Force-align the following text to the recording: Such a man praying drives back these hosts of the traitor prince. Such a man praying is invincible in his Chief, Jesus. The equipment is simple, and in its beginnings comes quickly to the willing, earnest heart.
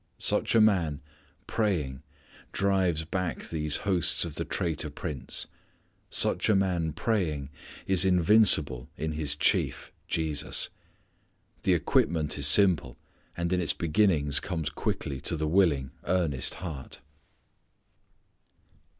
Such 0.17 0.55
a 0.55 0.61
man 0.61 0.99
praying 1.45 2.01
drives 2.53 3.05
back 3.05 3.47
these 3.47 3.77
hosts 3.85 4.25
of 4.25 4.33
the 4.33 4.43
traitor 4.45 4.89
prince. 4.89 5.45
Such 6.09 6.49
a 6.49 6.55
man 6.55 6.91
praying 6.91 7.51
is 7.85 8.03
invincible 8.03 8.89
in 8.97 9.11
his 9.11 9.35
Chief, 9.35 9.91
Jesus. 10.07 10.71
The 11.61 11.75
equipment 11.75 12.35
is 12.39 12.47
simple, 12.47 12.97
and 13.37 13.53
in 13.53 13.61
its 13.61 13.73
beginnings 13.73 14.39
comes 14.39 14.71
quickly 14.71 15.21
to 15.21 15.35
the 15.37 15.47
willing, 15.47 15.91
earnest 16.05 16.55
heart. 16.55 17.01